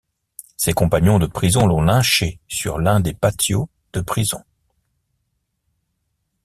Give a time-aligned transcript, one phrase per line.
[0.57, 4.43] Ses compagnons de prison l'ont lynchée sur l'un des patios de prison.